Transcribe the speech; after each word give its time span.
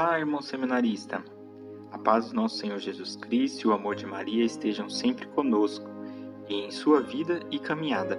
Olá, 0.00 0.16
irmão 0.16 0.40
seminarista. 0.40 1.24
A 1.90 1.98
paz 1.98 2.28
do 2.28 2.36
nosso 2.36 2.56
Senhor 2.58 2.78
Jesus 2.78 3.16
Cristo 3.16 3.64
e 3.64 3.66
o 3.66 3.72
amor 3.72 3.96
de 3.96 4.06
Maria 4.06 4.44
estejam 4.44 4.88
sempre 4.88 5.26
conosco 5.26 5.84
e 6.48 6.54
em 6.54 6.70
sua 6.70 7.00
vida 7.00 7.40
e 7.50 7.58
caminhada. 7.58 8.16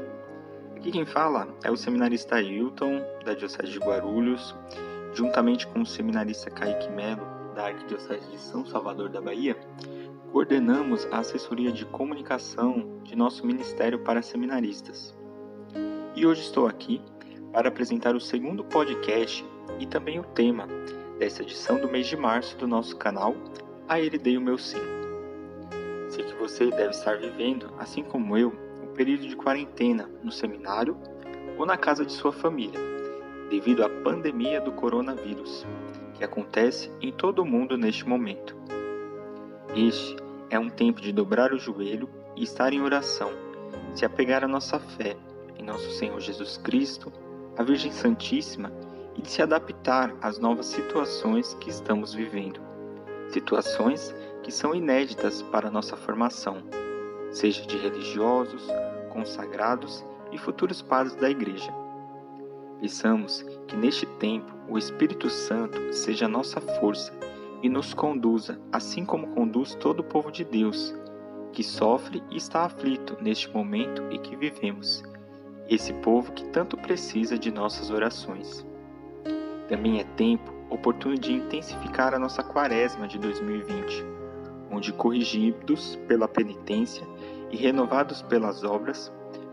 Aqui 0.76 0.92
quem 0.92 1.06
fala 1.06 1.48
é 1.64 1.72
o 1.72 1.78
seminarista 1.78 2.36
Ailton, 2.36 3.02
da 3.24 3.34
Diocese 3.34 3.72
de 3.72 3.80
Guarulhos, 3.80 4.54
juntamente 5.14 5.66
com 5.68 5.80
o 5.80 5.86
seminarista 5.86 6.52
Kaique 6.52 6.92
Melo, 6.92 7.26
da 7.56 7.68
Arquidiocese 7.68 8.30
de 8.30 8.40
São 8.40 8.66
Salvador 8.66 9.08
da 9.08 9.22
Bahia, 9.22 9.56
coordenamos 10.34 11.08
a 11.14 11.20
assessoria 11.20 11.72
de 11.72 11.86
comunicação 11.86 13.00
de 13.06 13.16
nosso 13.16 13.48
ministério 13.48 14.00
para 14.00 14.22
seminaristas. 14.22 15.16
E 16.14 16.26
hoje 16.26 16.42
estou 16.42 16.68
aqui 16.68 17.02
para 17.54 17.70
apresentar 17.70 18.18
o 18.18 18.20
segundo 18.20 18.66
podcast 18.66 19.46
e 19.80 19.88
também 19.88 20.20
o 20.20 20.24
tema 20.24 20.68
dessa 21.20 21.44
edição 21.44 21.78
do 21.78 21.90
mês 21.90 22.08
de 22.08 22.16
março 22.16 22.58
do 22.58 22.66
nosso 22.66 22.96
canal 22.96 23.36
A 23.90 24.00
Ele 24.00 24.18
Dei 24.18 24.38
o 24.38 24.42
Meu 24.42 24.58
Sim. 24.58 24.80
Sei 26.08 26.24
que 26.24 26.34
você 26.36 26.72
deve 26.72 26.92
estar 26.92 27.18
vivendo, 27.18 27.72
assim 27.78 28.02
como 28.02 28.38
eu, 28.38 28.54
um 28.82 28.94
período 28.94 29.28
de 29.28 29.36
quarentena 29.36 30.10
no 30.24 30.32
seminário 30.32 30.98
ou 31.58 31.66
na 31.66 31.76
casa 31.76 32.06
de 32.06 32.14
sua 32.14 32.32
família, 32.32 32.80
devido 33.50 33.84
à 33.84 33.90
pandemia 33.90 34.62
do 34.62 34.72
coronavírus, 34.72 35.68
que 36.14 36.24
acontece 36.24 36.90
em 37.02 37.12
todo 37.12 37.40
o 37.40 37.46
mundo 37.46 37.78
neste 37.78 38.08
momento. 38.08 38.56
Este 39.76 40.16
é 40.50 40.58
um 40.58 40.70
tempo 40.70 41.02
de 41.02 41.12
dobrar 41.12 41.52
o 41.52 41.60
joelho 41.60 42.10
e 42.36 42.44
estar 42.44 42.72
em 42.72 42.82
oração, 42.82 43.32
se 43.94 44.06
apegar 44.06 44.46
à 44.46 44.48
nossa 44.48 44.80
fé 44.80 45.18
em 45.58 45.64
nosso 45.64 45.92
Senhor 45.92 46.20
Jesus 46.22 46.58
Cristo, 46.58 47.12
a 47.58 47.64
Virgem 47.64 47.92
Santíssima 47.92 48.72
e 49.16 49.22
de 49.22 49.30
se 49.30 49.42
adaptar 49.42 50.16
às 50.22 50.40
novas 50.40 50.68
situações 50.68 51.54
que 51.56 51.70
estamos 51.70 52.14
vivendo. 52.14 52.60
Situações 53.30 54.16
que 54.44 54.52
são 54.52 54.74
inéditas 54.74 55.42
para 55.42 55.70
nossa 55.70 55.96
formação, 55.96 56.64
seja 57.32 57.66
de 57.66 57.78
religiosos, 57.78 58.68
consagrados 59.12 60.04
e 60.32 60.38
futuros 60.38 60.82
padres 60.82 61.16
da 61.16 61.30
Igreja. 61.30 61.72
Peçamos 62.80 63.46
que 63.68 63.76
neste 63.76 64.06
tempo 64.06 64.54
o 64.68 64.78
Espírito 64.78 65.30
Santo 65.30 65.94
seja 65.94 66.26
a 66.26 66.30
nossa 66.30 66.62
força 66.62 67.14
e 67.62 67.70
nos 67.70 67.94
conduza, 67.94 68.60
assim 68.72 69.04
como 69.04 69.28
conduz 69.28 69.76
todo 69.76 70.00
o 70.00 70.04
povo 70.04 70.32
de 70.32 70.46
Deus, 70.46 70.96
que 71.52 71.64
sofre 71.64 72.24
e 72.30 72.38
está 72.38 72.64
aflito 72.64 73.18
neste 73.22 73.50
momento 73.50 74.02
em 74.12 74.22
que 74.22 74.36
vivemos, 74.36 75.04
esse 75.68 75.94
povo 75.96 76.32
que 76.32 76.46
tanto 76.50 76.78
precisa 76.78 77.38
de 77.38 77.52
nossas 77.52 77.92
orações. 77.92 78.66
Também 79.70 80.00
é 80.00 80.04
tempo 80.04 80.52
oportuno 80.70 81.16
de 81.16 81.32
intensificar 81.32 82.14
a 82.14 82.20
nossa 82.20 82.44
quaresma 82.44 83.08
de 83.08 83.20
2020, 83.20 84.04
onde, 84.72 84.92
corrigidos 84.92 85.96
pela 86.08 86.28
penitência 86.28 87.08
e 87.52 87.56
renovados 87.56 88.22
pelas 88.24 88.64
obras, 88.64 89.12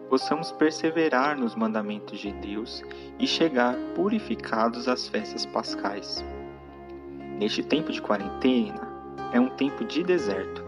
possamos 0.08 0.52
perseverar 0.52 1.38
nos 1.38 1.54
mandamentos 1.54 2.18
de 2.18 2.32
Deus 2.32 2.82
e 3.18 3.26
chegar 3.26 3.76
purificados 3.94 4.88
às 4.88 5.06
festas 5.06 5.44
pascais. 5.44 6.24
Neste 7.38 7.62
tempo 7.62 7.92
de 7.92 8.00
quarentena, 8.00 8.88
é 9.32 9.40
um 9.40 9.50
tempo 9.50 9.84
de 9.84 10.02
deserto, 10.02 10.64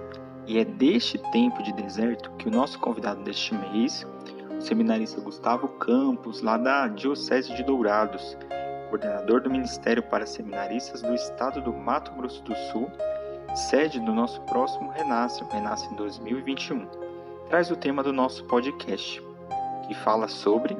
e 0.46 0.58
é 0.58 0.64
deste 0.64 1.18
tempo 1.30 1.62
de 1.62 1.72
deserto 1.72 2.30
que 2.32 2.48
o 2.48 2.50
nosso 2.50 2.78
convidado 2.80 3.22
deste 3.22 3.54
mês, 3.54 4.06
o 4.58 4.60
seminarista 4.60 5.20
Gustavo 5.20 5.68
Campos, 5.68 6.42
lá 6.42 6.56
da 6.58 6.88
Diocese 6.88 7.54
de 7.54 7.62
Dourados, 7.62 8.36
coordenador 8.88 9.40
do 9.40 9.50
Ministério 9.50 10.02
para 10.02 10.26
Seminaristas 10.26 11.02
do 11.02 11.14
Estado 11.14 11.60
do 11.60 11.72
Mato 11.72 12.12
Grosso 12.12 12.42
do 12.42 12.54
Sul, 12.72 12.90
sede 13.54 14.00
do 14.00 14.12
nosso 14.12 14.40
próximo 14.42 14.90
Renasce, 14.90 15.44
Renasce 15.50 15.92
em 15.92 15.96
2021, 15.96 16.86
traz 17.48 17.70
o 17.70 17.76
tema 17.76 18.02
do 18.02 18.12
nosso 18.12 18.44
podcast, 18.44 19.22
que 19.86 19.94
fala 19.94 20.28
sobre 20.28 20.76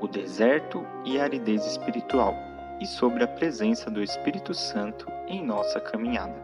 o 0.00 0.06
deserto 0.06 0.84
e 1.04 1.18
a 1.18 1.24
aridez 1.24 1.64
espiritual 1.66 2.34
e 2.80 2.86
sobre 2.86 3.24
a 3.24 3.28
presença 3.28 3.90
do 3.90 4.02
Espírito 4.02 4.52
Santo 4.52 5.06
em 5.26 5.44
nossa 5.44 5.80
caminhada. 5.80 6.34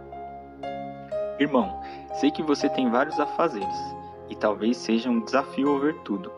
Irmão, 1.38 1.80
sei 2.14 2.30
que 2.30 2.42
você 2.42 2.68
tem 2.68 2.90
vários 2.90 3.18
afazeres 3.18 3.96
e 4.28 4.36
talvez 4.36 4.76
seja 4.76 5.10
um 5.10 5.20
desafio 5.20 5.72
ouvir 5.72 5.94
tudo, 6.04 6.32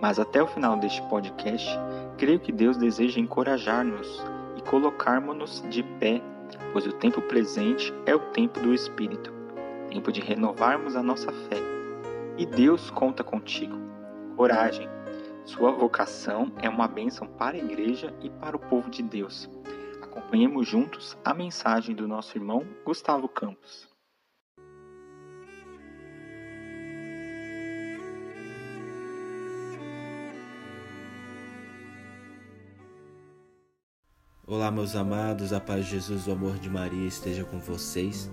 mas 0.00 0.18
até 0.18 0.42
o 0.42 0.46
final 0.46 0.76
deste 0.76 1.02
podcast 1.02 1.68
Creio 2.18 2.40
que 2.40 2.50
Deus 2.50 2.76
deseja 2.76 3.20
encorajar-nos 3.20 4.20
e 4.56 4.62
colocarmos-nos 4.62 5.62
de 5.70 5.84
pé, 6.00 6.20
pois 6.72 6.84
o 6.84 6.92
tempo 6.92 7.22
presente 7.22 7.94
é 8.06 8.14
o 8.14 8.18
tempo 8.32 8.58
do 8.58 8.74
Espírito, 8.74 9.32
tempo 9.88 10.10
de 10.10 10.20
renovarmos 10.20 10.96
a 10.96 11.02
nossa 11.02 11.30
fé. 11.30 11.58
E 12.36 12.44
Deus 12.44 12.90
conta 12.90 13.22
contigo. 13.22 13.78
Coragem. 14.36 14.88
Sua 15.44 15.70
vocação 15.70 16.52
é 16.60 16.68
uma 16.68 16.88
bênção 16.88 17.26
para 17.28 17.56
a 17.56 17.60
igreja 17.60 18.12
e 18.20 18.28
para 18.28 18.56
o 18.56 18.60
povo 18.60 18.90
de 18.90 19.00
Deus. 19.02 19.48
Acompanhemos 20.02 20.66
juntos 20.66 21.16
a 21.24 21.32
mensagem 21.32 21.94
do 21.94 22.08
nosso 22.08 22.36
irmão 22.36 22.66
Gustavo 22.84 23.28
Campos. 23.28 23.88
Olá, 34.50 34.70
meus 34.70 34.96
amados, 34.96 35.52
a 35.52 35.60
paz 35.60 35.84
de 35.84 35.90
Jesus, 35.90 36.26
o 36.26 36.32
amor 36.32 36.58
de 36.58 36.70
Maria 36.70 37.06
esteja 37.06 37.44
com 37.44 37.58
vocês. 37.58 38.30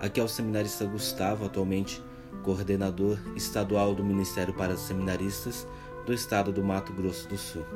Aqui 0.00 0.18
é 0.18 0.22
o 0.24 0.26
seminarista 0.26 0.86
Gustavo, 0.86 1.44
atualmente 1.44 2.02
coordenador 2.42 3.18
estadual 3.36 3.94
do 3.94 4.02
Ministério 4.02 4.54
para 4.54 4.74
Seminaristas 4.74 5.68
do 6.06 6.14
estado 6.14 6.50
do 6.50 6.64
Mato 6.64 6.94
Grosso 6.94 7.28
do 7.28 7.36
Sul. 7.36 7.66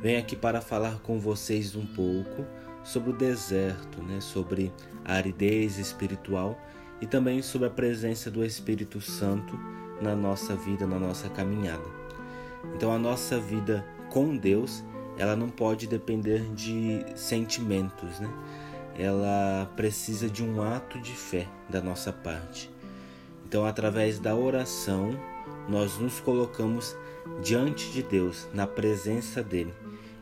Venho 0.00 0.18
aqui 0.18 0.34
para 0.34 0.62
falar 0.62 1.00
com 1.00 1.20
vocês 1.20 1.76
um 1.76 1.84
pouco 1.84 2.46
sobre 2.82 3.10
o 3.10 3.16
deserto, 3.16 4.02
né, 4.02 4.22
sobre 4.22 4.72
a 5.04 5.12
aridez 5.12 5.76
espiritual 5.76 6.58
e 6.98 7.06
também 7.06 7.42
sobre 7.42 7.68
a 7.68 7.70
presença 7.70 8.30
do 8.30 8.42
Espírito 8.42 9.02
Santo 9.02 9.54
na 10.00 10.16
nossa 10.16 10.56
vida, 10.56 10.86
na 10.86 10.98
nossa 10.98 11.28
caminhada. 11.28 11.90
Então, 12.74 12.90
a 12.90 12.98
nossa 12.98 13.38
vida 13.38 13.84
com 14.08 14.34
Deus 14.34 14.82
ela 15.18 15.34
não 15.34 15.50
pode 15.50 15.86
depender 15.86 16.42
de 16.54 17.04
sentimentos, 17.16 18.20
né? 18.20 18.30
Ela 18.96 19.70
precisa 19.76 20.28
de 20.28 20.42
um 20.44 20.62
ato 20.62 20.98
de 21.00 21.12
fé 21.12 21.46
da 21.68 21.80
nossa 21.80 22.12
parte. 22.12 22.70
Então, 23.46 23.66
através 23.66 24.18
da 24.18 24.34
oração, 24.34 25.10
nós 25.68 25.98
nos 25.98 26.20
colocamos 26.20 26.96
diante 27.42 27.90
de 27.90 28.02
Deus, 28.02 28.48
na 28.54 28.66
presença 28.66 29.42
dele, 29.42 29.74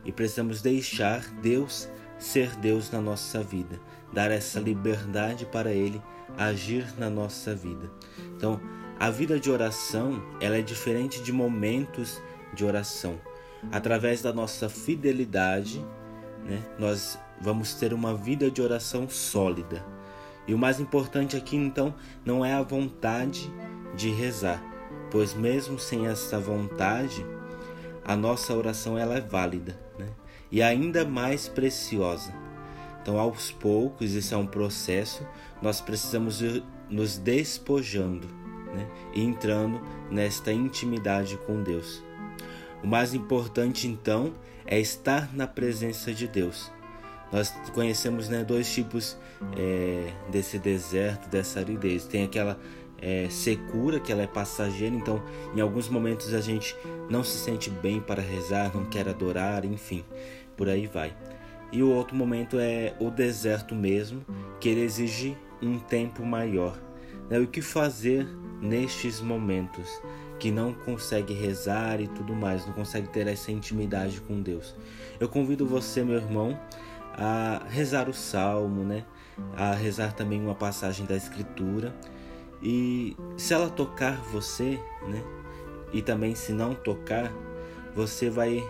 e 0.03 0.11
precisamos 0.11 0.61
deixar 0.61 1.21
Deus 1.41 1.87
ser 2.19 2.55
Deus 2.55 2.89
na 2.89 2.99
nossa 2.99 3.43
vida, 3.43 3.79
dar 4.11 4.31
essa 4.31 4.59
liberdade 4.59 5.45
para 5.45 5.71
ele 5.71 6.01
agir 6.35 6.87
na 6.97 7.09
nossa 7.09 7.53
vida. 7.53 7.91
Então, 8.35 8.59
a 8.99 9.11
vida 9.11 9.39
de 9.39 9.51
oração, 9.51 10.23
ela 10.41 10.57
é 10.57 10.61
diferente 10.61 11.21
de 11.21 11.31
momentos 11.31 12.19
de 12.53 12.65
oração 12.65 13.19
através 13.71 14.21
da 14.21 14.33
nossa 14.33 14.69
fidelidade, 14.69 15.83
né, 16.43 16.61
nós 16.77 17.19
vamos 17.41 17.73
ter 17.73 17.93
uma 17.93 18.13
vida 18.13 18.49
de 18.49 18.61
oração 18.61 19.07
sólida. 19.09 19.85
E 20.47 20.53
o 20.53 20.57
mais 20.57 20.79
importante 20.79 21.35
aqui 21.35 21.57
então 21.57 21.93
não 22.25 22.43
é 22.43 22.53
a 22.53 22.61
vontade 22.61 23.51
de 23.95 24.09
rezar, 24.09 24.63
pois 25.11 25.33
mesmo 25.33 25.77
sem 25.77 26.07
essa 26.07 26.39
vontade, 26.39 27.25
a 28.05 28.15
nossa 28.15 28.55
oração 28.55 28.97
ela 28.97 29.17
é 29.17 29.21
válida 29.21 29.77
né? 29.99 30.07
e 30.49 30.61
ainda 30.61 31.03
mais 31.03 31.49
preciosa. 31.49 32.33
Então, 33.01 33.19
aos 33.19 33.51
poucos, 33.51 34.13
isso 34.13 34.33
é 34.33 34.37
um 34.37 34.47
processo, 34.47 35.25
nós 35.61 35.79
precisamos 35.79 36.41
ir 36.41 36.63
nos 36.89 37.17
despojando 37.17 38.27
né? 38.73 38.87
e 39.13 39.23
entrando 39.23 39.81
nesta 40.09 40.51
intimidade 40.51 41.37
com 41.45 41.61
Deus. 41.63 42.03
O 42.87 42.89
mais 42.89 43.13
importante 43.13 43.85
então 43.85 44.33
é 44.65 44.79
estar 44.79 45.35
na 45.35 45.45
presença 45.45 46.13
de 46.13 46.25
Deus. 46.25 46.71
Nós 47.33 47.53
conhecemos 47.73 48.29
né, 48.29 48.45
dois 48.45 48.73
tipos 48.73 49.17
é, 49.57 50.13
desse 50.31 50.57
deserto, 50.57 51.27
dessa 51.27 51.59
aridez. 51.59 52.05
Tem 52.05 52.23
aquela 52.23 52.57
é, 53.01 53.27
secura, 53.29 53.99
que 53.99 54.09
ela 54.09 54.21
é 54.21 54.25
passageira, 54.25 54.95
então 54.95 55.21
em 55.53 55.59
alguns 55.59 55.89
momentos 55.89 56.33
a 56.33 56.39
gente 56.39 56.73
não 57.09 57.25
se 57.25 57.37
sente 57.37 57.69
bem 57.69 57.99
para 57.99 58.21
rezar, 58.21 58.73
não 58.73 58.85
quer 58.85 59.09
adorar, 59.09 59.65
enfim, 59.65 60.05
por 60.55 60.69
aí 60.69 60.87
vai. 60.87 61.13
E 61.73 61.83
o 61.83 61.89
outro 61.89 62.15
momento 62.15 62.57
é 62.57 62.95
o 63.01 63.11
deserto 63.11 63.75
mesmo, 63.75 64.25
que 64.61 64.69
ele 64.69 64.79
exige 64.79 65.35
um 65.61 65.77
tempo 65.77 66.25
maior. 66.25 66.79
Né? 67.29 67.37
O 67.37 67.47
que 67.47 67.61
fazer 67.61 68.25
nestes 68.61 69.19
momentos? 69.19 70.01
Que 70.39 70.51
não 70.51 70.73
consegue 70.73 71.33
rezar 71.33 71.99
e 71.99 72.07
tudo 72.07 72.33
mais, 72.33 72.65
não 72.65 72.73
consegue 72.73 73.09
ter 73.09 73.27
essa 73.27 73.51
intimidade 73.51 74.21
com 74.21 74.41
Deus. 74.41 74.75
Eu 75.19 75.27
convido 75.27 75.65
você, 75.65 76.03
meu 76.03 76.15
irmão, 76.15 76.59
a 77.13 77.63
rezar 77.69 78.07
o 78.07 78.13
salmo, 78.13 78.83
né? 78.83 79.03
a 79.55 79.73
rezar 79.73 80.13
também 80.13 80.41
uma 80.41 80.55
passagem 80.55 81.05
da 81.05 81.15
Escritura. 81.15 81.95
E 82.61 83.15
se 83.37 83.53
ela 83.53 83.69
tocar 83.69 84.17
você, 84.31 84.79
né? 85.07 85.23
E 85.93 86.01
também 86.01 86.35
se 86.35 86.51
não 86.51 86.73
tocar, 86.73 87.31
você 87.95 88.29
vai 88.29 88.63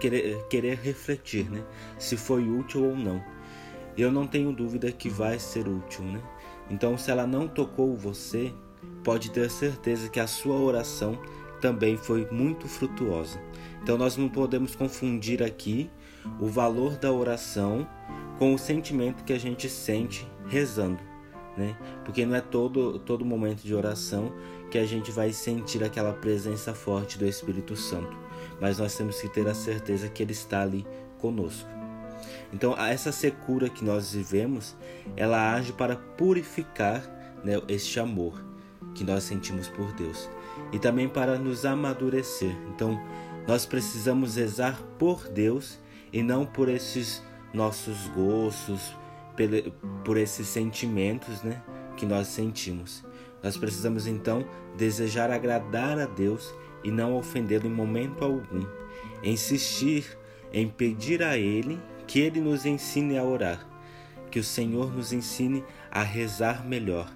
querer, 0.00 0.44
querer 0.48 0.78
refletir, 0.78 1.48
né? 1.50 1.62
Se 1.98 2.16
foi 2.16 2.48
útil 2.48 2.84
ou 2.84 2.96
não. 2.96 3.22
Eu 3.96 4.10
não 4.10 4.26
tenho 4.26 4.52
dúvida 4.52 4.90
que 4.90 5.08
vai 5.08 5.38
ser 5.38 5.68
útil, 5.68 6.04
né? 6.04 6.20
Então, 6.70 6.96
se 6.96 7.10
ela 7.10 7.26
não 7.26 7.46
tocou 7.46 7.94
você, 7.96 8.52
pode 9.02 9.30
ter 9.30 9.50
certeza 9.50 10.08
que 10.08 10.20
a 10.20 10.26
sua 10.26 10.56
oração 10.56 11.18
também 11.60 11.96
foi 11.96 12.28
muito 12.30 12.66
frutuosa. 12.66 13.40
Então, 13.82 13.96
nós 13.96 14.16
não 14.16 14.28
podemos 14.28 14.74
confundir 14.74 15.42
aqui 15.42 15.90
o 16.40 16.46
valor 16.46 16.96
da 16.96 17.10
oração 17.10 17.86
com 18.38 18.54
o 18.54 18.58
sentimento 18.58 19.24
que 19.24 19.32
a 19.32 19.38
gente 19.38 19.68
sente 19.68 20.28
rezando, 20.46 21.00
né? 21.56 21.76
Porque 22.04 22.26
não 22.26 22.34
é 22.34 22.40
todo 22.40 22.98
todo 22.98 23.24
momento 23.24 23.62
de 23.62 23.74
oração 23.74 24.32
que 24.70 24.78
a 24.78 24.86
gente 24.86 25.10
vai 25.12 25.32
sentir 25.32 25.84
aquela 25.84 26.12
presença 26.12 26.74
forte 26.74 27.18
do 27.18 27.26
Espírito 27.26 27.76
Santo, 27.76 28.16
mas 28.60 28.78
nós 28.78 28.96
temos 28.96 29.20
que 29.20 29.28
ter 29.28 29.46
a 29.46 29.54
certeza 29.54 30.08
que 30.08 30.22
ele 30.22 30.32
está 30.32 30.62
ali 30.62 30.86
conosco. 31.18 31.68
Então, 32.52 32.76
essa 32.76 33.12
secura 33.12 33.68
que 33.68 33.84
nós 33.84 34.12
vivemos, 34.12 34.76
ela 35.16 35.54
age 35.54 35.72
para 35.72 35.96
purificar 35.96 37.02
né, 37.44 37.60
este 37.68 37.98
amor 37.98 38.51
que 39.02 39.10
nós 39.10 39.24
sentimos 39.24 39.68
por 39.68 39.92
Deus 39.92 40.30
e 40.70 40.78
também 40.78 41.08
para 41.08 41.36
nos 41.36 41.64
amadurecer. 41.64 42.56
Então, 42.72 43.02
nós 43.48 43.66
precisamos 43.66 44.36
rezar 44.36 44.80
por 44.96 45.26
Deus 45.28 45.80
e 46.12 46.22
não 46.22 46.46
por 46.46 46.68
esses 46.68 47.20
nossos 47.52 48.06
gostos, 48.08 48.96
por 50.04 50.16
esses 50.16 50.46
sentimentos 50.46 51.42
né, 51.42 51.60
que 51.96 52.06
nós 52.06 52.28
sentimos. 52.28 53.04
Nós 53.42 53.56
precisamos 53.56 54.06
então 54.06 54.46
desejar 54.76 55.32
agradar 55.32 55.98
a 55.98 56.06
Deus 56.06 56.54
e 56.84 56.90
não 56.92 57.16
ofendê-lo 57.16 57.66
em 57.66 57.72
momento 57.72 58.24
algum. 58.24 58.64
Insistir 59.24 60.16
em 60.52 60.68
pedir 60.68 61.24
a 61.24 61.36
Ele 61.36 61.80
que 62.06 62.20
Ele 62.20 62.40
nos 62.40 62.64
ensine 62.64 63.18
a 63.18 63.24
orar, 63.24 63.66
que 64.30 64.38
o 64.38 64.44
Senhor 64.44 64.94
nos 64.94 65.12
ensine 65.12 65.64
a 65.90 66.02
rezar 66.04 66.64
melhor, 66.64 67.12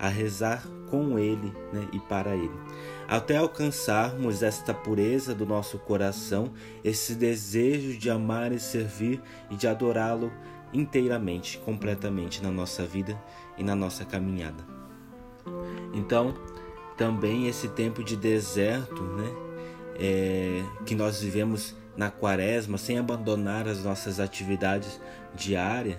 a 0.00 0.08
rezar 0.08 0.66
com 0.88 1.18
Ele 1.18 1.52
né, 1.72 1.86
e 1.92 2.00
para 2.00 2.34
Ele. 2.34 2.58
Até 3.06 3.36
alcançarmos 3.36 4.42
esta 4.42 4.72
pureza 4.72 5.34
do 5.34 5.44
nosso 5.44 5.78
coração, 5.78 6.52
esse 6.82 7.14
desejo 7.14 7.98
de 7.98 8.08
amar 8.08 8.50
e 8.52 8.58
servir 8.58 9.20
e 9.50 9.56
de 9.56 9.68
adorá-lo 9.68 10.32
inteiramente, 10.72 11.58
completamente 11.58 12.42
na 12.42 12.50
nossa 12.50 12.84
vida 12.86 13.20
e 13.58 13.62
na 13.62 13.74
nossa 13.76 14.04
caminhada. 14.04 14.64
Então, 15.92 16.34
também 16.96 17.46
esse 17.48 17.68
tempo 17.68 18.02
de 18.02 18.16
deserto, 18.16 19.02
né, 19.02 19.30
é, 19.98 20.62
que 20.86 20.94
nós 20.94 21.20
vivemos 21.20 21.74
na 21.96 22.10
quaresma, 22.10 22.78
sem 22.78 22.98
abandonar 22.98 23.68
as 23.68 23.84
nossas 23.84 24.20
atividades 24.20 25.00
diárias, 25.34 25.98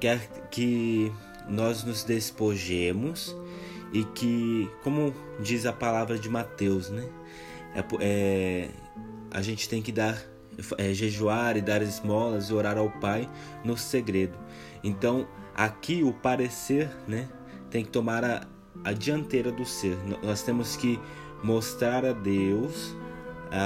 quer 0.00 0.28
que 0.50 1.12
nós 1.48 1.84
nos 1.84 2.04
despojemos 2.04 3.36
e 3.92 4.04
que, 4.04 4.70
como 4.82 5.14
diz 5.40 5.66
a 5.66 5.72
palavra 5.72 6.18
de 6.18 6.28
Mateus, 6.28 6.90
né? 6.90 7.08
É, 7.74 7.84
é, 8.00 8.68
a 9.30 9.42
gente 9.42 9.68
tem 9.68 9.82
que 9.82 9.92
dar, 9.92 10.20
é, 10.78 10.92
jejuar 10.92 11.56
e 11.56 11.60
dar 11.60 11.82
esmolas 11.82 12.50
e 12.50 12.54
orar 12.54 12.78
ao 12.78 12.90
Pai 12.90 13.28
no 13.64 13.76
segredo. 13.76 14.38
Então, 14.82 15.26
aqui 15.54 16.02
o 16.02 16.12
parecer, 16.12 16.90
né? 17.06 17.28
Tem 17.70 17.84
que 17.84 17.90
tomar 17.90 18.24
a, 18.24 18.46
a 18.84 18.92
dianteira 18.92 19.50
do 19.50 19.64
ser. 19.64 19.96
Nós 20.22 20.42
temos 20.42 20.76
que 20.76 20.98
mostrar 21.42 22.04
a 22.04 22.12
Deus 22.12 22.94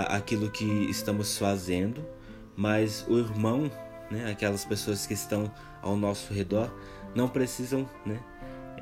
aquilo 0.08 0.50
que 0.50 0.64
estamos 0.90 1.38
fazendo, 1.38 2.04
mas 2.56 3.06
o 3.08 3.18
irmão, 3.18 3.70
né, 4.10 4.30
aquelas 4.30 4.64
pessoas 4.64 5.06
que 5.06 5.14
estão 5.14 5.52
ao 5.82 5.96
nosso 5.96 6.32
redor, 6.32 6.72
não 7.14 7.28
precisam 7.28 7.88
né, 8.04 8.20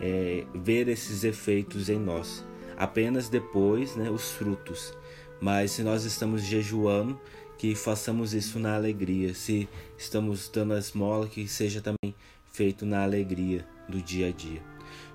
é, 0.00 0.44
ver 0.54 0.88
esses 0.88 1.24
efeitos 1.24 1.88
em 1.88 1.98
nós. 1.98 2.44
Apenas 2.76 3.28
depois 3.28 3.94
né, 3.96 4.10
os 4.10 4.30
frutos. 4.30 4.96
Mas 5.40 5.72
se 5.72 5.82
nós 5.82 6.04
estamos 6.04 6.42
jejuando, 6.42 7.20
que 7.56 7.74
façamos 7.74 8.34
isso 8.34 8.58
na 8.58 8.74
alegria. 8.74 9.34
Se 9.34 9.68
estamos 9.96 10.48
dando 10.48 10.74
a 10.74 10.78
esmola, 10.78 11.26
que 11.26 11.46
seja 11.46 11.80
também 11.80 12.14
feito 12.52 12.84
na 12.84 13.02
alegria 13.02 13.64
do 13.88 14.02
dia 14.02 14.28
a 14.28 14.32
dia. 14.32 14.62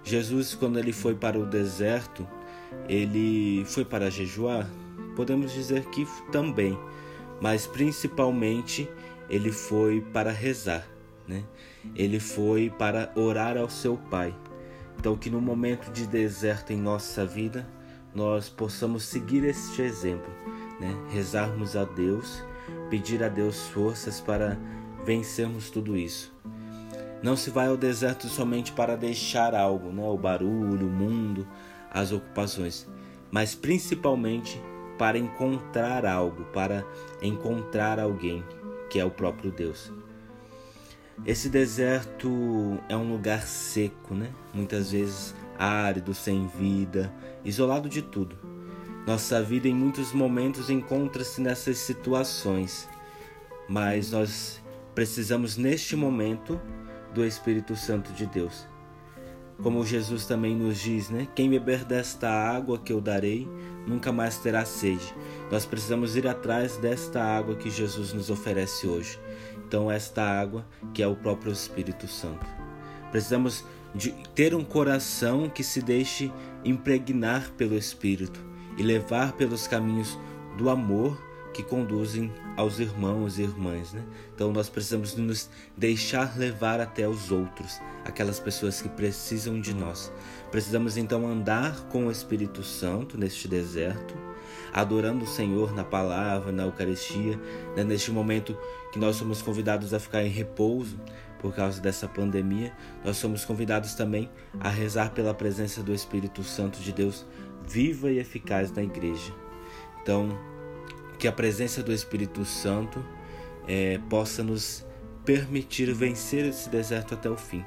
Jesus, 0.04 0.56
quando 0.56 0.80
ele 0.80 0.94
foi 0.94 1.16
para 1.16 1.38
o 1.38 1.46
deserto, 1.46 2.28
ele 2.88 3.64
foi 3.66 3.84
para 3.84 4.10
jejuar? 4.10 4.68
podemos 5.20 5.52
dizer 5.52 5.84
que 5.88 6.08
também, 6.32 6.80
mas 7.42 7.68
principalmente 7.68 8.90
ele 9.30 9.52
foi 9.52 10.02
para 10.02 10.31
rezar, 10.31 10.88
né? 11.28 11.44
Ele 11.96 12.20
foi 12.20 12.70
para 12.70 13.12
orar 13.16 13.58
ao 13.58 13.70
seu 13.70 13.98
Pai. 13.98 14.36
Então 14.98 15.16
que 15.16 15.30
no 15.30 15.40
momento 15.40 15.92
de 15.92 16.06
deserto 16.06 16.74
em 16.74 16.78
nossa 16.78 17.26
vida, 17.26 17.68
nós 18.14 18.50
possamos 18.50 19.04
seguir 19.04 19.44
este 19.46 19.81
exemplo, 19.81 20.31
né? 20.80 20.94
Rezarmos 21.10 21.76
a 21.76 21.86
Deus, 21.86 22.44
pedir 22.90 23.24
a 23.24 23.30
Deus 23.30 23.68
forças 23.68 24.20
para 24.20 24.58
vencermos 25.06 25.70
tudo 25.70 25.96
isso. 25.96 26.34
Não 27.22 27.36
se 27.36 27.50
vai 27.50 27.68
ao 27.68 27.78
deserto 27.78 28.28
somente 28.28 28.72
para 28.72 28.96
deixar 28.96 29.54
algo, 29.54 29.92
né? 29.92 30.04
O 30.04 30.18
barulho, 30.18 30.88
o 30.88 30.92
mundo, 30.92 31.48
as 31.92 32.12
ocupações, 32.12 32.88
mas 33.32 33.56
principalmente 33.56 34.62
para 34.98 35.18
encontrar 35.18 36.06
algo, 36.06 36.44
para 36.46 36.86
encontrar 37.22 38.00
alguém, 38.00 38.44
que 38.89 39.00
é 39.00 39.06
o 39.06 39.12
próprio 39.12 39.51
Deus. 39.51 39.91
Esse 41.25 41.50
deserto 41.50 42.29
é 42.88 42.96
um 42.96 43.12
lugar 43.12 43.41
seco, 43.41 44.15
né? 44.15 44.29
Muitas 44.53 44.91
vezes 44.91 45.36
árido, 45.58 46.13
sem 46.13 46.48
vida, 46.48 47.13
isolado 47.43 47.89
de 47.89 48.01
tudo. 48.01 48.38
Nossa 49.05 49.41
vida 49.41 49.67
em 49.67 49.74
muitos 49.74 50.13
momentos 50.13 50.69
encontra-se 50.69 51.41
nessas 51.41 51.77
situações, 51.79 52.88
mas 53.67 54.12
nós 54.12 54.62
precisamos 54.96 55.58
neste 55.58 55.96
momento 55.96 56.60
do 57.13 57.25
Espírito 57.25 57.75
Santo 57.75 58.13
de 58.13 58.25
Deus. 58.25 58.67
Como 59.62 59.86
Jesus 59.86 60.25
também 60.25 60.55
nos 60.55 60.77
diz, 60.77 61.10
né? 61.10 61.27
Quem 61.36 61.50
beber 61.50 61.84
desta 61.84 62.29
água 62.29 62.79
que 62.79 62.93
eu 62.93 63.01
darei, 63.01 63.46
nunca 63.89 64.12
mais 64.12 64.38
terá 64.38 64.63
sede. 64.63 65.13
Nós 65.51 65.65
precisamos 65.65 66.15
ir 66.15 66.27
atrás 66.27 66.77
desta 66.77 67.22
água 67.22 67.55
que 67.55 67.69
Jesus 67.69 68.13
nos 68.13 68.29
oferece 68.29 68.88
hoje. 68.88 69.19
Então, 69.67 69.91
esta 69.91 70.24
água 70.24 70.65
que 70.93 71.01
é 71.01 71.08
o 71.08 71.15
próprio 71.15 71.51
Espírito 71.51 72.08
Santo. 72.08 72.46
Precisamos 73.12 73.65
de 73.93 74.12
ter 74.36 74.53
um 74.53 74.63
coração 74.63 75.50
que 75.50 75.63
se 75.63 75.81
deixe 75.81 76.31
impregnar 76.63 77.51
pelo 77.58 77.75
Espírito 77.75 78.39
e 78.77 78.84
levar 78.84 79.34
pelos 79.34 79.67
caminhos 79.67 80.17
do 80.58 80.69
amor 80.69 81.19
que 81.53 81.63
conduzem 81.63 82.31
aos 82.55 82.79
irmãos 82.79 83.39
e 83.39 83.43
irmãs. 83.43 83.93
Né? 83.93 84.03
Então 84.34 84.51
nós 84.51 84.69
precisamos 84.69 85.15
nos 85.15 85.50
deixar 85.75 86.38
levar 86.38 86.79
até 86.79 87.08
os 87.08 87.31
outros, 87.31 87.81
aquelas 88.05 88.39
pessoas 88.39 88.81
que 88.81 88.89
precisam 88.89 89.60
de 89.60 89.74
nós. 89.74 90.12
Precisamos 90.51 90.98
então 90.98 91.27
andar 91.27 91.88
com 91.89 92.08
o 92.08 92.12
Espírito 92.12 92.63
Santo 92.63 93.18
neste 93.18 93.48
deserto, 93.48 94.15
adorando 94.74 95.25
o 95.25 95.27
Senhor 95.27 95.74
na 95.74 95.84
palavra, 95.84 96.51
na 96.51 96.63
Eucaristia, 96.63 97.39
né? 97.75 97.84
neste 97.84 98.12
momento 98.12 98.58
que 98.91 99.00
nós 99.00 99.15
somos 99.15 99.41
convidados 99.41 99.94
a 99.94 100.00
ficar 100.00 100.24
em 100.24 100.29
repouso 100.29 101.00
por 101.39 101.56
causa 101.56 101.79
dessa 101.79 102.08
pandemia, 102.08 102.74
nós 103.03 103.18
somos 103.18 103.46
convidados 103.46 103.94
também 103.94 104.29
a 104.60 104.70
rezar 104.70 105.12
pela 105.12 105.34
presença 105.34 105.82
do 105.82 105.94
Espírito 105.94 106.44
Santo 106.44 106.79
de 106.79 106.91
Deus 106.91 107.25
viva 107.65 108.12
e 108.12 108.18
eficaz 108.18 108.72
na 108.72 108.84
igreja. 108.84 109.34
Então, 110.01 110.38
que 111.18 111.27
a 111.27 111.32
presença 111.32 111.84
do 111.84 111.94
Espírito 111.94 112.44
Santo 112.44 113.06
é, 113.68 114.00
possa 114.10 114.44
nos 114.44 114.86
permitir 115.24 115.94
vencer 115.94 116.46
esse 116.46 116.70
deserto 116.70 117.13
até 117.13 117.29
o 117.29 117.38
fim. 117.38 117.63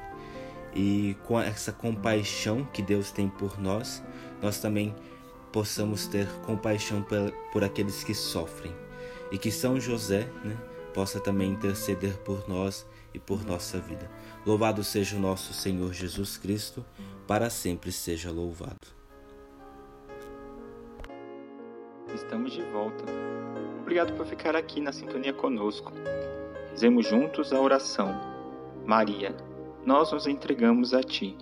E 0.75 1.17
com 1.25 1.41
essa 1.41 1.73
compaixão 1.73 2.65
que 2.73 2.83
Deus 2.83 3.11
tem 3.11 3.29
por 3.29 3.61
nós, 3.61 4.03
nós 4.41 4.59
também 4.59 4.95
possamos 5.53 6.07
ter 6.07 6.27
compaixão 6.47 7.03
por, 7.03 7.31
por 7.53 7.63
aqueles 7.63 8.03
que 8.03 8.15
sofrem. 8.15 8.75
E 9.31 9.39
que 9.39 9.51
São 9.51 9.79
José 9.79 10.29
né, 10.45 10.57
possa 10.95 11.21
também 11.21 11.51
interceder 11.51 12.17
por 12.19 12.49
nós 12.49 12.87
e 13.15 13.19
por 13.19 13.45
nossa 13.45 13.79
vida. 13.79 14.11
Louvado 14.45 14.83
seja 14.83 15.17
o 15.17 15.21
nosso 15.21 15.53
Senhor 15.53 15.93
Jesus 15.93 16.37
Cristo, 16.37 16.85
para 17.27 17.51
sempre 17.51 17.93
seja 17.93 18.31
louvado. 18.31 19.03
Estamos 22.15 22.53
de 22.53 22.63
volta. 22.63 23.05
Obrigado 23.81 24.15
por 24.15 24.27
ficar 24.27 24.57
aqui 24.57 24.81
na 24.81 24.93
sintonia 24.93 25.33
conosco. 25.33 25.93
Rezemos 26.71 27.07
juntos 27.07 27.53
a 27.53 27.61
oração. 27.61 28.09
Maria, 28.87 29.35
nós 29.85 30.13
nos 30.13 30.27
entregamos 30.27 30.95
a 30.95 31.03
Ti. 31.03 31.37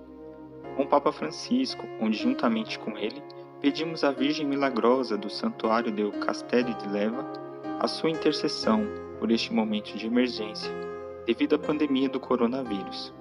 Com 0.76 0.87
Papa 0.87 1.12
Francisco, 1.12 1.87
onde 2.00 2.16
juntamente 2.16 2.78
com 2.78 2.97
ele 2.97 3.23
pedimos 3.61 4.02
à 4.02 4.11
Virgem 4.11 4.47
Milagrosa 4.47 5.18
do 5.18 5.28
Santuário 5.28 5.92
del 5.92 6.11
Castelli 6.12 6.73
de 6.75 6.88
Leva 6.88 7.25
a 7.78 7.87
sua 7.87 8.11
intercessão 8.11 8.87
por 9.18 9.30
este 9.30 9.52
momento 9.52 9.97
de 9.97 10.06
emergência 10.06 10.73
devido 11.26 11.54
à 11.54 11.59
pandemia 11.59 12.09
do 12.09 12.18
coronavírus. 12.18 13.12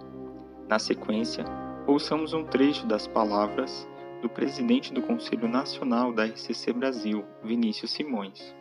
Na 0.68 0.80
sequência, 0.80 1.44
ouçamos 1.86 2.34
um 2.34 2.44
trecho 2.44 2.88
das 2.88 3.08
palavras 3.08 3.88
do 4.22 4.30
presidente 4.30 4.94
do 4.94 5.02
Conselho 5.02 5.48
Nacional 5.48 6.14
da 6.14 6.26
RCC 6.26 6.74
Brasil, 6.74 7.26
Vinícius 7.44 7.92
Simões. 7.92 8.56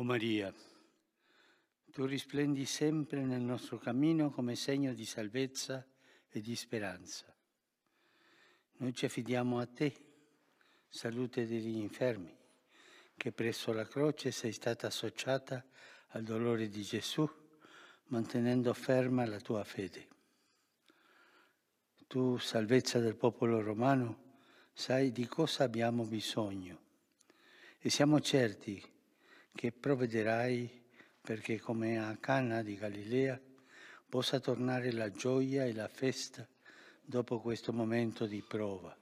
O 0.00 0.02
oh 0.02 0.06
Maria, 0.06 0.50
tu 1.92 2.06
risplendi 2.06 2.64
sempre 2.64 3.22
nel 3.22 3.42
nostro 3.42 3.76
cammino 3.76 4.30
come 4.30 4.56
segno 4.56 4.94
di 4.94 5.04
salvezza 5.04 5.86
e 6.30 6.40
di 6.40 6.56
speranza. 6.56 7.26
Noi 8.78 8.94
ci 8.94 9.04
affidiamo 9.04 9.58
a 9.58 9.66
te, 9.66 9.94
salute 10.88 11.46
degli 11.46 11.76
infermi, 11.76 12.34
che 13.14 13.30
presso 13.32 13.74
la 13.74 13.86
croce 13.86 14.30
sei 14.30 14.52
stata 14.52 14.86
associata 14.86 15.62
al 16.12 16.22
dolore 16.22 16.70
di 16.70 16.80
Gesù, 16.80 17.28
mantenendo 18.04 18.72
ferma 18.72 19.26
la 19.26 19.40
tua 19.40 19.64
fede. 19.64 20.08
Tu, 22.06 22.38
salvezza 22.38 23.00
del 23.00 23.16
popolo 23.16 23.60
romano, 23.60 24.38
sai 24.72 25.12
di 25.12 25.26
cosa 25.26 25.64
abbiamo 25.64 26.06
bisogno 26.06 26.80
e 27.78 27.90
siamo 27.90 28.18
certi 28.20 28.82
che 29.52 29.72
provvederai 29.72 30.78
perché 31.20 31.60
come 31.60 31.98
a 31.98 32.16
Cana 32.16 32.62
di 32.62 32.76
Galilea 32.76 33.40
possa 34.08 34.40
tornare 34.40 34.92
la 34.92 35.10
gioia 35.10 35.64
e 35.64 35.72
la 35.72 35.88
festa 35.88 36.46
dopo 37.00 37.40
questo 37.40 37.72
momento 37.72 38.26
di 38.26 38.42
prova. 38.42 38.96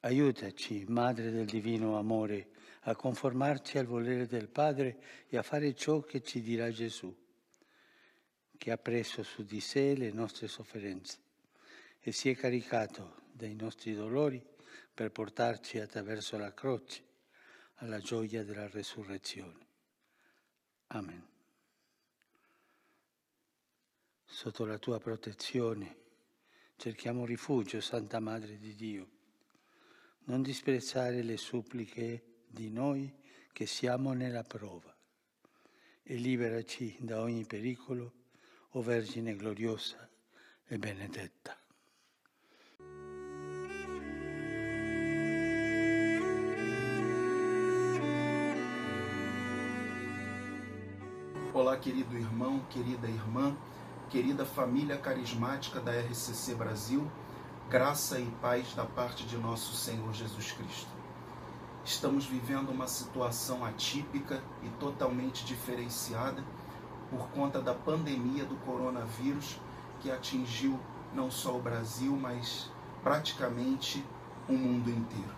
Aiutaci, 0.00 0.84
Madre 0.88 1.30
del 1.30 1.46
Divino 1.46 1.98
Amore, 1.98 2.48
a 2.84 2.96
conformarci 2.96 3.78
al 3.78 3.86
volere 3.86 4.26
del 4.26 4.48
Padre 4.48 4.98
e 5.28 5.36
a 5.36 5.42
fare 5.42 5.74
ciò 5.74 6.00
che 6.00 6.22
ci 6.22 6.40
dirà 6.40 6.70
Gesù, 6.70 7.14
che 8.56 8.70
ha 8.70 8.78
preso 8.78 9.22
su 9.22 9.44
di 9.44 9.60
sé 9.60 9.94
le 9.94 10.10
nostre 10.10 10.48
sofferenze 10.48 11.18
e 12.00 12.12
si 12.12 12.30
è 12.30 12.34
caricato 12.34 13.22
dei 13.32 13.54
nostri 13.54 13.94
dolori 13.94 14.42
per 14.92 15.10
portarci 15.10 15.78
attraverso 15.78 16.38
la 16.38 16.54
croce 16.54 17.08
alla 17.80 17.98
gioia 17.98 18.44
della 18.44 18.68
resurrezione. 18.68 19.66
Amen. 20.88 21.26
Sotto 24.24 24.64
la 24.64 24.78
tua 24.78 24.98
protezione 24.98 25.96
cerchiamo 26.76 27.24
rifugio, 27.24 27.80
Santa 27.80 28.20
Madre 28.20 28.58
di 28.58 28.74
Dio. 28.74 29.08
Non 30.24 30.42
disprezzare 30.42 31.22
le 31.22 31.36
suppliche 31.36 32.42
di 32.46 32.70
noi 32.70 33.12
che 33.52 33.66
siamo 33.66 34.12
nella 34.12 34.44
prova 34.44 34.94
e 36.02 36.14
liberaci 36.14 36.96
da 37.00 37.20
ogni 37.20 37.44
pericolo, 37.44 38.14
o 38.74 38.82
Vergine 38.82 39.34
gloriosa 39.34 40.08
e 40.64 40.78
benedetta. 40.78 41.59
Querido 51.80 52.14
irmão, 52.16 52.60
querida 52.68 53.08
irmã, 53.08 53.56
querida 54.10 54.44
família 54.44 54.98
carismática 54.98 55.80
da 55.80 55.90
RCC 55.92 56.54
Brasil, 56.54 57.10
graça 57.70 58.20
e 58.20 58.26
paz 58.42 58.74
da 58.74 58.84
parte 58.84 59.24
de 59.24 59.38
nosso 59.38 59.74
Senhor 59.74 60.12
Jesus 60.12 60.52
Cristo. 60.52 60.90
Estamos 61.82 62.26
vivendo 62.26 62.68
uma 62.68 62.86
situação 62.86 63.64
atípica 63.64 64.42
e 64.62 64.68
totalmente 64.78 65.46
diferenciada 65.46 66.44
por 67.08 67.28
conta 67.30 67.62
da 67.62 67.72
pandemia 67.72 68.44
do 68.44 68.56
coronavírus 68.56 69.58
que 70.00 70.10
atingiu 70.10 70.78
não 71.14 71.30
só 71.30 71.56
o 71.56 71.62
Brasil, 71.62 72.14
mas 72.14 72.70
praticamente 73.02 74.04
o 74.46 74.52
mundo 74.52 74.90
inteiro. 74.90 75.34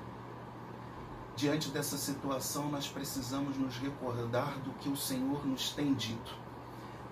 Diante 1.34 1.70
dessa 1.70 1.96
situação, 1.96 2.70
nós 2.70 2.86
precisamos 2.86 3.56
nos 3.56 3.76
recordar 3.78 4.58
do 4.60 4.70
que 4.74 4.88
o 4.88 4.96
Senhor 4.96 5.46
nos 5.46 5.70
tem 5.70 5.94
dito. 5.94 6.36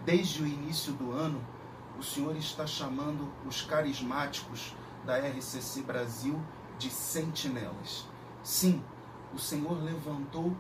Desde 0.05 0.43
o 0.43 0.47
início 0.47 0.93
do 0.93 1.13
ano, 1.13 1.41
o 1.99 2.03
Senhor 2.03 2.37
está 2.37 2.67
chamando 2.67 3.33
os 3.47 3.63
carismáticos 3.63 4.75
da 5.05 5.19
RCC 5.19 5.83
Brasil 5.83 6.41
de 6.79 6.91
sentinelas. 6.91 8.07
Sim, 8.43 8.83
o 9.35 9.39
Senhor 9.39 9.83
levantou 9.83 10.55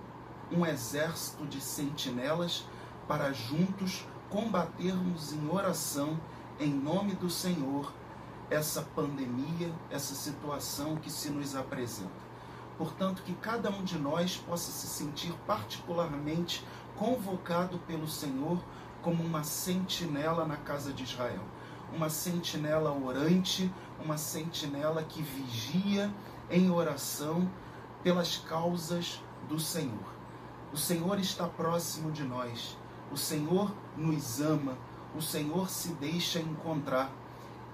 um 0.51 0.65
exército 0.65 1.47
de 1.47 1.61
sentinelas 1.61 2.67
para 3.07 3.33
juntos 3.33 4.07
combatermos 4.31 5.33
em 5.33 5.49
oração, 5.51 6.19
em 6.59 6.73
nome 6.73 7.15
do 7.15 7.29
Senhor, 7.29 7.93
essa 8.49 8.83
pandemia, 8.95 9.73
essa 9.91 10.15
situação 10.15 10.97
que 10.97 11.11
se 11.11 11.31
nos 11.31 11.55
apresenta. 11.55 12.30
Portanto, 12.81 13.23
que 13.25 13.35
cada 13.35 13.69
um 13.69 13.85
de 13.85 13.99
nós 13.99 14.39
possa 14.39 14.73
se 14.73 14.87
sentir 14.87 15.35
particularmente 15.47 16.65
convocado 16.97 17.77
pelo 17.81 18.09
Senhor 18.09 18.59
como 19.03 19.23
uma 19.23 19.45
sentinela 19.45 20.47
na 20.47 20.57
casa 20.57 20.91
de 20.91 21.03
Israel. 21.03 21.43
Uma 21.93 22.09
sentinela 22.09 22.91
orante, 22.91 23.71
uma 24.03 24.17
sentinela 24.17 25.05
que 25.05 25.21
vigia 25.21 26.11
em 26.49 26.71
oração 26.71 27.51
pelas 28.03 28.39
causas 28.39 29.23
do 29.47 29.61
Senhor. 29.61 30.15
O 30.73 30.77
Senhor 30.79 31.21
está 31.21 31.47
próximo 31.47 32.11
de 32.11 32.25
nós. 32.25 32.79
O 33.13 33.17
Senhor 33.19 33.71
nos 33.95 34.41
ama. 34.41 34.79
O 35.15 35.21
Senhor 35.21 35.69
se 35.69 35.93
deixa 35.97 36.39
encontrar 36.39 37.13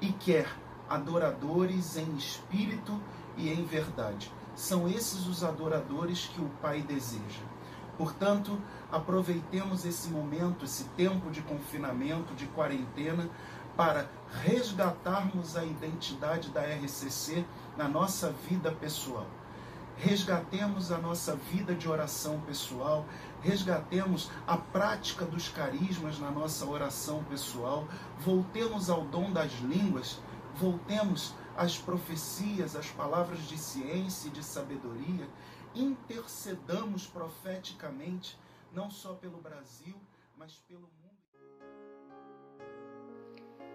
e 0.00 0.12
quer 0.12 0.52
adoradores 0.88 1.96
em 1.96 2.12
espírito 2.16 3.00
e 3.36 3.52
em 3.52 3.64
verdade. 3.64 4.34
São 4.56 4.88
esses 4.88 5.26
os 5.26 5.44
adoradores 5.44 6.30
que 6.34 6.40
o 6.40 6.48
Pai 6.62 6.80
deseja. 6.80 7.42
Portanto, 7.96 8.58
aproveitemos 8.90 9.84
esse 9.84 10.08
momento, 10.08 10.64
esse 10.64 10.84
tempo 10.96 11.30
de 11.30 11.42
confinamento, 11.42 12.34
de 12.34 12.46
quarentena, 12.46 13.28
para 13.76 14.08
resgatarmos 14.42 15.56
a 15.56 15.64
identidade 15.64 16.50
da 16.50 16.62
RCC 16.62 17.44
na 17.76 17.86
nossa 17.86 18.32
vida 18.48 18.72
pessoal. 18.72 19.26
Resgatemos 19.98 20.90
a 20.92 20.98
nossa 20.98 21.36
vida 21.36 21.74
de 21.74 21.88
oração 21.88 22.40
pessoal, 22.40 23.06
resgatemos 23.42 24.30
a 24.46 24.56
prática 24.56 25.24
dos 25.24 25.48
carismas 25.48 26.18
na 26.18 26.30
nossa 26.30 26.66
oração 26.66 27.24
pessoal, 27.24 27.86
voltemos 28.20 28.90
ao 28.90 29.02
dom 29.02 29.32
das 29.32 29.52
línguas, 29.60 30.20
voltemos 30.54 31.34
as 31.56 31.78
profecias, 31.78 32.76
as 32.76 32.90
palavras 32.90 33.40
de 33.48 33.56
ciência 33.56 34.28
e 34.28 34.30
de 34.30 34.44
sabedoria, 34.44 35.26
intercedamos 35.74 37.06
profeticamente, 37.06 38.38
não 38.72 38.90
só 38.90 39.14
pelo 39.14 39.38
Brasil, 39.38 39.94
mas 40.36 40.54
pelo 40.68 40.82
mundo. 40.82 40.96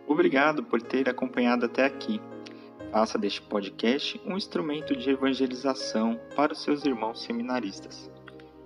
Obrigado 0.08 0.64
por 0.64 0.82
ter 0.82 1.10
acompanhado 1.10 1.66
até 1.66 1.86
aqui. 1.86 2.22
Faça 2.92 3.18
deste 3.18 3.42
podcast 3.42 4.22
um 4.26 4.36
instrumento 4.36 4.96
de 4.96 5.10
evangelização 5.10 6.20
para 6.36 6.54
os 6.54 6.62
seus 6.62 6.86
irmãos 6.86 7.24
seminaristas. 7.24 8.12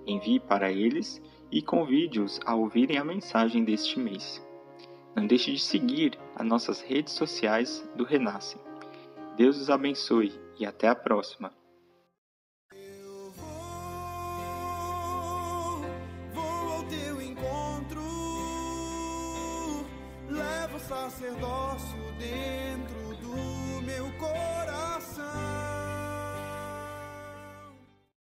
Envie 0.06 0.40
para 0.40 0.70
eles 0.70 1.22
e 1.50 1.62
convide-os 1.62 2.40
a 2.44 2.54
ouvirem 2.54 2.98
a 2.98 3.04
mensagem 3.04 3.64
deste 3.64 3.98
mês. 3.98 4.44
Não 5.14 5.26
deixe 5.26 5.52
de 5.52 5.60
seguir 5.60 6.18
as 6.34 6.44
nossas 6.44 6.80
redes 6.80 7.14
sociais 7.14 7.88
do 7.94 8.04
Renascem. 8.04 8.65
Deus 9.36 9.60
os 9.60 9.68
abençoe 9.68 10.32
e 10.58 10.64
até 10.64 10.88
a 10.88 10.94
próxima. 10.94 11.52
Eu 12.72 13.30
vou, 13.32 13.52
vou 16.32 16.72
ao 16.72 16.82
teu 16.84 17.20
encontro, 17.20 18.00
o 20.74 20.78
sacerdócio. 20.78 22.06